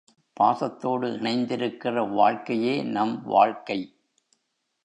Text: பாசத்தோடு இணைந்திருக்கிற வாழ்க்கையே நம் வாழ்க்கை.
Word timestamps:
பாசத்தோடு 0.33 1.07
இணைந்திருக்கிற 1.11 2.13
வாழ்க்கையே 2.13 2.83
நம் 2.83 3.23
வாழ்க்கை. 3.23 3.79